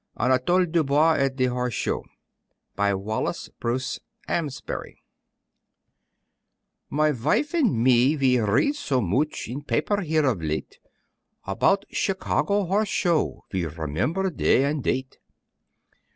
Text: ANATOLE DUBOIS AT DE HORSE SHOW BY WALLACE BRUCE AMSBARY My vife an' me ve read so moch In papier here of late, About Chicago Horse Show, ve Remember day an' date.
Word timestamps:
ANATOLE 0.17 0.65
DUBOIS 0.65 1.19
AT 1.19 1.35
DE 1.35 1.45
HORSE 1.45 1.75
SHOW 1.75 2.03
BY 2.75 2.95
WALLACE 2.95 3.49
BRUCE 3.59 3.99
AMSBARY 4.27 5.03
My 6.89 7.11
vife 7.11 7.53
an' 7.53 7.83
me 7.83 8.15
ve 8.15 8.39
read 8.39 8.73
so 8.75 8.99
moch 8.99 9.47
In 9.47 9.61
papier 9.61 10.01
here 10.01 10.25
of 10.25 10.41
late, 10.41 10.79
About 11.45 11.85
Chicago 11.91 12.63
Horse 12.63 12.89
Show, 12.89 13.43
ve 13.51 13.67
Remember 13.67 14.31
day 14.31 14.65
an' 14.65 14.81
date. 14.81 15.19